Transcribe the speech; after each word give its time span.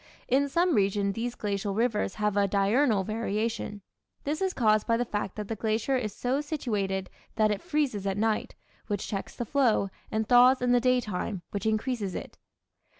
In 0.27 0.49
some 0.49 0.73
regions 0.73 1.13
these 1.13 1.35
glacial 1.35 1.75
rivers 1.75 2.15
have 2.15 2.35
a 2.35 2.47
diurnal 2.47 3.03
variation. 3.03 3.83
This 4.23 4.41
is 4.41 4.51
caused 4.51 4.87
by 4.87 4.97
the 4.97 5.05
fact 5.05 5.35
that 5.35 5.47
the 5.47 5.55
glacier 5.55 5.95
is 5.95 6.11
so 6.11 6.41
situated 6.41 7.07
that 7.35 7.51
it 7.51 7.61
freezes 7.61 8.07
at 8.07 8.17
night, 8.17 8.55
which 8.87 9.05
checks 9.05 9.35
the 9.35 9.45
flow, 9.45 9.91
and 10.09 10.27
thaws 10.27 10.59
in 10.59 10.71
the 10.71 10.81
daytime, 10.81 11.43
which 11.51 11.67
increases 11.67 12.15
it. 12.15 12.39